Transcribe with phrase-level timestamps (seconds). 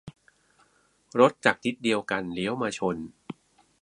[1.19, 2.95] -รถจากทิศเดียวกันเลี้ยวมาชน